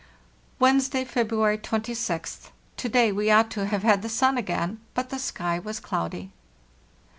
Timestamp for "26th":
1.59-2.49